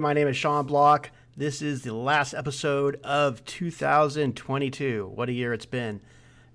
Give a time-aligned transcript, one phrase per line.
[0.00, 1.10] My name is Sean Bloch.
[1.36, 5.10] This is the last episode of 2022.
[5.12, 6.00] What a year it's been.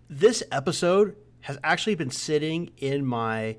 [0.09, 3.57] This episode has actually been sitting in my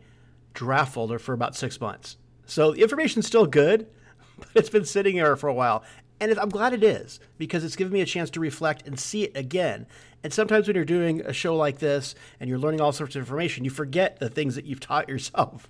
[0.55, 2.17] draft folder for about six months.
[2.47, 3.87] So the information's still good,
[4.39, 5.85] but it's been sitting there for a while.
[6.19, 9.25] And I'm glad it is because it's given me a chance to reflect and see
[9.25, 9.87] it again.
[10.23, 13.21] And sometimes when you're doing a show like this and you're learning all sorts of
[13.21, 15.69] information, you forget the things that you've taught yourself.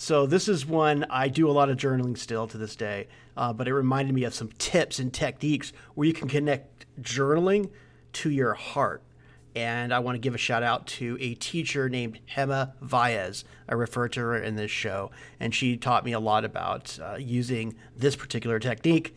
[0.00, 3.52] So this is one I do a lot of journaling still to this day, uh,
[3.52, 7.70] but it reminded me of some tips and techniques where you can connect journaling
[8.12, 9.02] to your heart.
[9.56, 13.42] And I want to give a shout out to a teacher named Hema Vyas.
[13.68, 17.16] I refer to her in this show, and she taught me a lot about uh,
[17.16, 19.16] using this particular technique.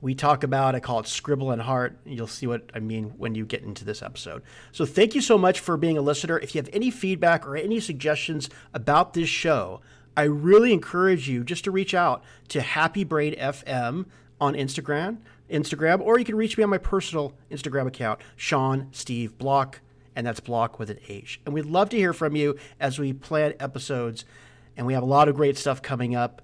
[0.00, 1.98] We talk about, I call it scribble and heart.
[2.06, 4.42] You'll see what I mean when you get into this episode.
[4.72, 6.38] So, thank you so much for being a listener.
[6.38, 9.82] If you have any feedback or any suggestions about this show,
[10.16, 14.06] I really encourage you just to reach out to Happy Brain FM
[14.40, 15.18] on Instagram,
[15.50, 19.80] Instagram, or you can reach me on my personal Instagram account, Sean Steve Bloch,
[20.14, 21.40] and that's Bloch with an H.
[21.44, 24.24] And we'd love to hear from you as we plan episodes,
[24.76, 26.42] and we have a lot of great stuff coming up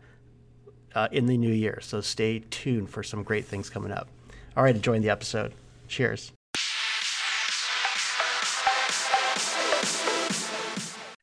[0.95, 1.79] uh, in the new year.
[1.81, 4.09] So stay tuned for some great things coming up.
[4.57, 5.55] All right, enjoying the episode.
[5.87, 6.33] Cheers.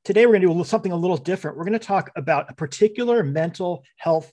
[0.08, 1.58] Today, we're going to do something a little different.
[1.58, 4.32] We're going to talk about a particular mental health,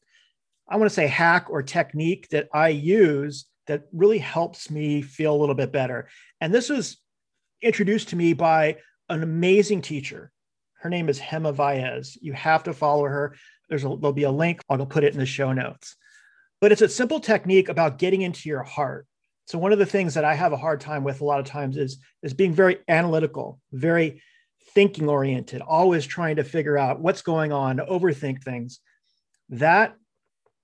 [0.68, 5.34] I want to say hack or technique that I use that really helps me feel
[5.34, 6.08] a little bit better.
[6.40, 6.98] And this was
[7.60, 8.76] introduced to me by
[9.08, 10.30] an amazing teacher.
[10.74, 12.16] Her name is Hema Vyas.
[12.20, 13.34] You have to follow her.
[13.68, 14.60] There's a, there'll be a link.
[14.70, 15.96] I'll put it in the show notes.
[16.60, 19.08] But it's a simple technique about getting into your heart.
[19.46, 21.46] So one of the things that I have a hard time with a lot of
[21.46, 24.22] times is is being very analytical, very
[24.68, 28.80] thinking oriented, always trying to figure out what's going on, overthink things,
[29.50, 29.94] that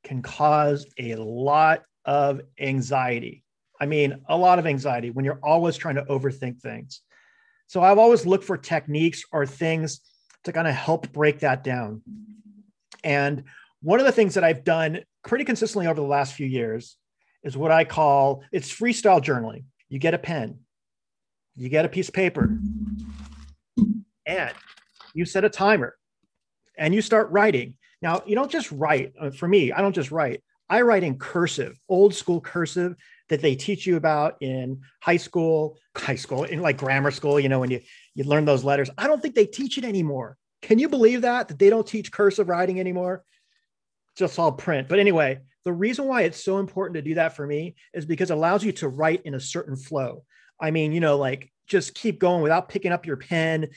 [0.04, 3.44] can cause a lot of anxiety.
[3.80, 7.00] I mean, a lot of anxiety when you're always trying to overthink things.
[7.66, 10.00] So I've always looked for techniques or things
[10.44, 12.02] to kind of help break that down.
[13.04, 13.44] And
[13.82, 16.96] one of the things that I've done pretty consistently over the last few years
[17.42, 19.64] is what I call it's freestyle journaling.
[19.88, 20.60] You get a pen,
[21.56, 22.58] you get a piece of paper,
[25.14, 25.96] you set a timer
[26.76, 27.74] and you start writing.
[28.02, 29.12] Now, you don't just write.
[29.20, 30.42] Uh, for me, I don't just write.
[30.68, 32.94] I write in cursive, old school cursive
[33.28, 37.48] that they teach you about in high school, high school, in like grammar school, you
[37.48, 37.80] know, when you,
[38.14, 38.88] you learn those letters.
[38.96, 40.36] I don't think they teach it anymore.
[40.62, 41.48] Can you believe that?
[41.48, 43.24] That they don't teach cursive writing anymore?
[44.16, 44.88] Just all print.
[44.88, 48.30] But anyway, the reason why it's so important to do that for me is because
[48.30, 50.24] it allows you to write in a certain flow.
[50.60, 53.68] I mean, you know, like just keep going without picking up your pen,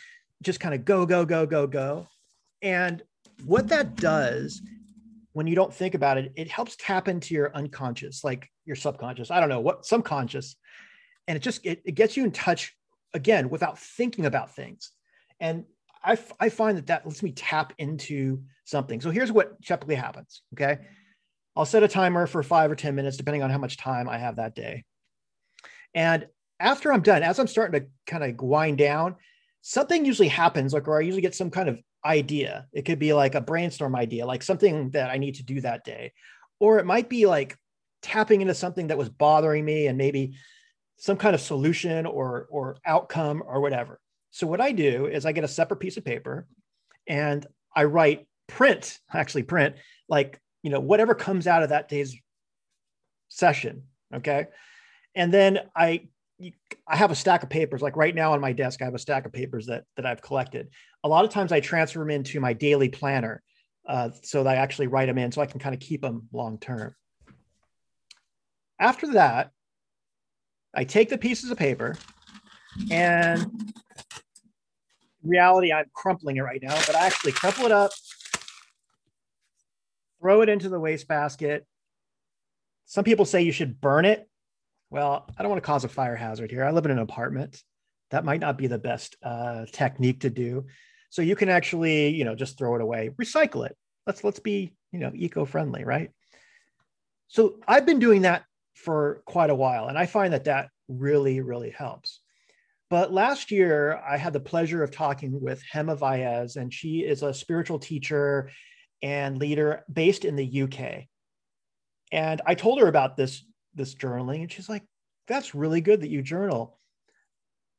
[0.43, 2.07] just kind of go, go, go, go, go.
[2.61, 3.01] And
[3.45, 4.61] what that does
[5.33, 9.31] when you don't think about it, it helps tap into your unconscious, like your subconscious.
[9.31, 10.55] I don't know what subconscious.
[11.27, 12.75] And it just it, it gets you in touch
[13.13, 14.91] again without thinking about things.
[15.39, 15.65] And
[16.03, 19.01] I, I find that that lets me tap into something.
[19.01, 20.41] So here's what typically happens.
[20.53, 20.79] Okay.
[21.55, 24.17] I'll set a timer for five or 10 minutes, depending on how much time I
[24.17, 24.83] have that day.
[25.93, 26.27] And
[26.59, 29.15] after I'm done, as I'm starting to kind of wind down,
[29.66, 32.68] something usually happens like or i usually get some kind of idea.
[32.74, 35.84] It could be like a brainstorm idea like something that i need to do that
[35.84, 36.12] day.
[36.59, 37.57] Or it might be like
[38.01, 40.34] tapping into something that was bothering me and maybe
[40.97, 44.00] some kind of solution or or outcome or whatever.
[44.31, 46.45] So what i do is i get a separate piece of paper
[47.07, 47.45] and
[47.75, 49.75] i write print actually print
[50.09, 52.16] like you know whatever comes out of that day's
[53.30, 54.47] session okay?
[55.16, 56.07] And then i
[56.87, 57.81] I have a stack of papers.
[57.81, 60.21] Like right now on my desk, I have a stack of papers that that I've
[60.21, 60.69] collected.
[61.03, 63.41] A lot of times, I transfer them into my daily planner,
[63.87, 66.27] uh, so that I actually write them in, so I can kind of keep them
[66.31, 66.95] long term.
[68.79, 69.51] After that,
[70.73, 71.95] I take the pieces of paper,
[72.91, 73.45] and
[75.23, 77.91] reality, I'm crumpling it right now, but I actually crumple it up,
[80.19, 81.65] throw it into the wastebasket.
[82.85, 84.27] Some people say you should burn it
[84.94, 86.63] well, I don't want to cause a fire hazard here.
[86.63, 87.60] I live in an apartment.
[88.12, 90.68] That might not be the best uh, technique to do.
[91.10, 93.75] So you can actually, you know, just throw it away, recycle it.
[94.06, 96.12] Let's let's be, you know, eco-friendly, right?
[97.28, 98.44] So I've been doing that
[98.75, 102.19] for quite a while, and I find that that really, really helps.
[102.92, 107.24] But last year, I had the pleasure of talking with Hema Vyas, and she is
[107.24, 108.51] a spiritual teacher
[109.01, 111.06] and leader based in the UK.
[112.12, 113.44] And I told her about this
[113.75, 114.83] this journaling and she's like
[115.27, 116.79] that's really good that you journal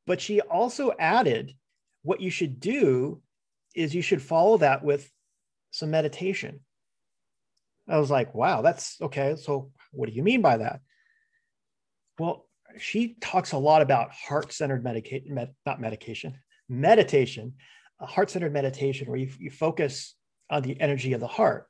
[0.07, 1.53] but she also added
[2.03, 3.21] what you should do
[3.75, 5.09] is you should follow that with
[5.71, 6.59] some meditation
[7.87, 9.35] I was like, wow, that's okay.
[9.35, 10.81] So, what do you mean by that?
[12.17, 12.47] Well,
[12.77, 16.37] she talks a lot about heart centered medication, med- not medication,
[16.67, 17.53] meditation,
[17.99, 20.15] heart centered meditation, where you, you focus
[20.49, 21.67] on the energy of the heart.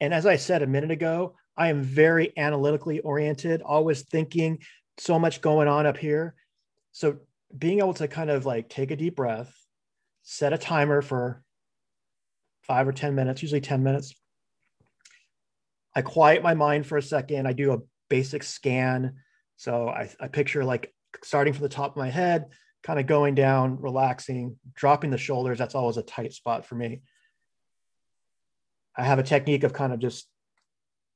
[0.00, 4.60] And as I said a minute ago, I am very analytically oriented, always thinking,
[4.98, 6.34] so much going on up here.
[6.92, 7.18] So,
[7.56, 9.52] being able to kind of like take a deep breath,
[10.22, 11.42] set a timer for
[12.62, 14.14] five or 10 minutes, usually 10 minutes.
[15.94, 17.48] I quiet my mind for a second.
[17.48, 17.78] I do a
[18.10, 19.14] basic scan.
[19.56, 20.92] So I, I picture like
[21.24, 22.46] starting from the top of my head,
[22.82, 25.58] kind of going down, relaxing, dropping the shoulders.
[25.58, 27.00] That's always a tight spot for me.
[28.98, 30.26] I have a technique of kind of just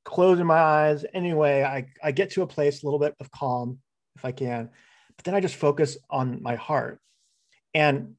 [0.05, 1.05] closing my eyes.
[1.13, 3.79] Anyway, I, I get to a place a little bit of calm
[4.15, 4.69] if I can,
[5.15, 6.99] but then I just focus on my heart.
[7.73, 8.15] And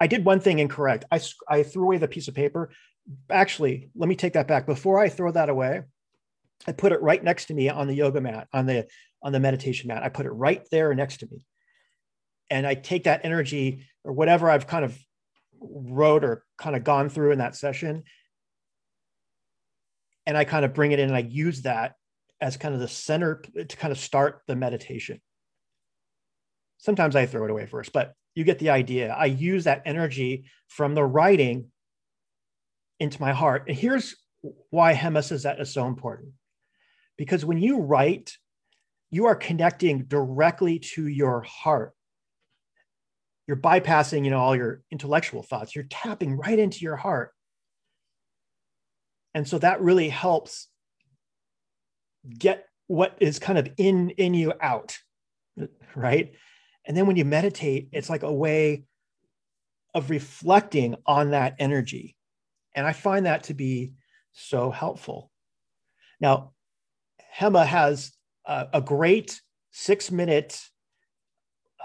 [0.00, 1.04] I did one thing incorrect.
[1.10, 2.70] I, I threw away the piece of paper.
[3.30, 4.66] Actually, let me take that back.
[4.66, 5.82] Before I throw that away,
[6.66, 8.86] I put it right next to me on the yoga mat, on the
[9.22, 10.02] on the meditation mat.
[10.02, 11.46] I put it right there next to me.
[12.50, 14.98] And I take that energy or whatever I've kind of
[15.60, 18.04] wrote or kind of gone through in that session.
[20.26, 21.94] And I kind of bring it in and I use that
[22.40, 25.20] as kind of the center to kind of start the meditation.
[26.78, 29.12] Sometimes I throw it away first, but you get the idea.
[29.12, 31.70] I use that energy from the writing
[33.00, 33.64] into my heart.
[33.68, 34.16] And here's
[34.70, 36.32] why that is so important.
[37.16, 38.36] Because when you write,
[39.10, 41.92] you are connecting directly to your heart.
[43.46, 45.74] You're bypassing, you know, all your intellectual thoughts.
[45.74, 47.33] You're tapping right into your heart.
[49.34, 50.68] And so that really helps
[52.38, 54.96] get what is kind of in in you out,
[55.94, 56.32] right?
[56.86, 58.84] And then when you meditate, it's like a way
[59.94, 62.16] of reflecting on that energy.
[62.74, 63.92] And I find that to be
[64.32, 65.30] so helpful.
[66.20, 66.52] Now,
[67.38, 68.12] Hema has
[68.44, 69.40] a, a great
[69.70, 70.60] six minute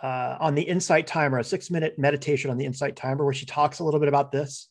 [0.02, 3.46] uh, on the insight timer, a six minute meditation on the insight timer, where she
[3.46, 4.70] talks a little bit about this.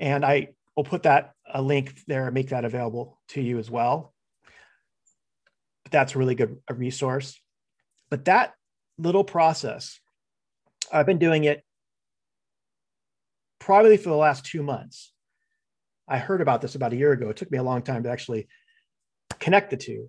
[0.00, 0.48] And I
[0.78, 4.14] will put that a link there and make that available to you as well.
[5.82, 7.36] But that's a really good a resource.
[8.10, 8.54] But that
[8.96, 9.98] little process.
[10.92, 11.64] I've been doing it
[13.58, 15.12] probably for the last two months.
[16.06, 17.28] I heard about this about a year ago.
[17.28, 18.46] It took me a long time to actually
[19.40, 20.08] connect the two.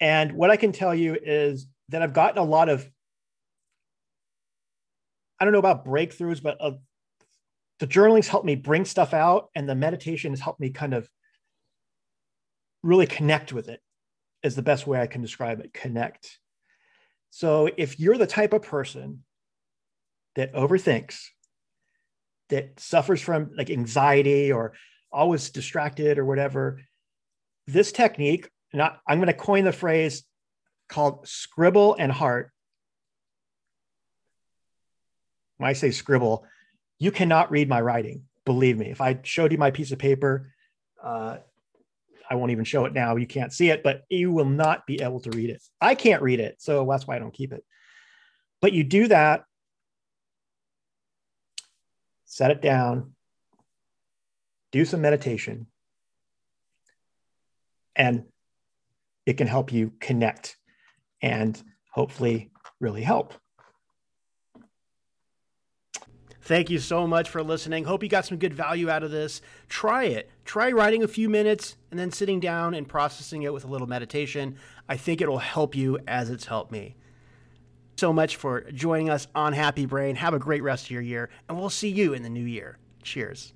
[0.00, 2.88] And what I can tell you is that I've gotten a lot of,
[5.38, 6.72] I don't know about breakthroughs, but uh,
[7.78, 11.08] the journaling's helped me bring stuff out, and the meditation has helped me kind of
[12.82, 13.80] really connect with it,
[14.42, 16.38] is the best way I can describe it connect.
[17.30, 19.24] So if you're the type of person
[20.36, 21.24] that overthinks,
[22.50, 24.74] that suffers from like anxiety or
[25.10, 26.82] always distracted or whatever,
[27.66, 30.24] this technique, not I'm going to coin the phrase
[30.88, 32.50] called scribble and heart.
[35.56, 36.44] When I say scribble,
[37.02, 38.22] you cannot read my writing.
[38.44, 40.52] Believe me, if I showed you my piece of paper,
[41.02, 41.38] uh,
[42.30, 43.16] I won't even show it now.
[43.16, 45.60] You can't see it, but you will not be able to read it.
[45.80, 46.62] I can't read it.
[46.62, 47.64] So that's why I don't keep it.
[48.60, 49.42] But you do that,
[52.24, 53.14] set it down,
[54.70, 55.66] do some meditation,
[57.96, 58.26] and
[59.26, 60.56] it can help you connect
[61.20, 61.60] and
[61.90, 63.34] hopefully really help.
[66.44, 67.84] Thank you so much for listening.
[67.84, 69.40] Hope you got some good value out of this.
[69.68, 70.28] Try it.
[70.44, 73.86] Try writing a few minutes and then sitting down and processing it with a little
[73.86, 74.56] meditation.
[74.88, 76.96] I think it will help you as it's helped me.
[77.96, 80.16] So much for joining us on Happy Brain.
[80.16, 82.78] Have a great rest of your year, and we'll see you in the new year.
[83.04, 83.52] Cheers.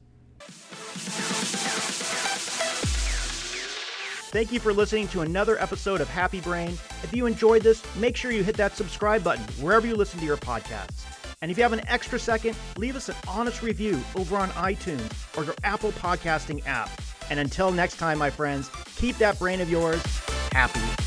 [4.31, 6.78] Thank you for listening to another episode of Happy Brain.
[7.02, 10.26] If you enjoyed this, make sure you hit that subscribe button wherever you listen to
[10.26, 11.25] your podcasts.
[11.43, 15.12] And if you have an extra second, leave us an honest review over on iTunes
[15.37, 16.90] or your Apple podcasting app.
[17.28, 20.02] And until next time, my friends, keep that brain of yours
[20.52, 21.05] happy.